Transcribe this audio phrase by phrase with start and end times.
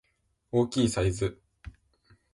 [0.51, 1.39] 大きいサイズ